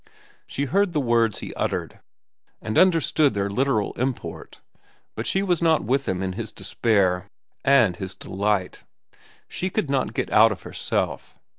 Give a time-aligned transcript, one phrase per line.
[0.47, 1.99] She heard the words he uttered
[2.59, 4.59] and understood their literal import,
[5.15, 7.27] but she was not with him in his despair
[7.63, 8.79] and his delight.
[9.47, 11.35] She could not get out of herself.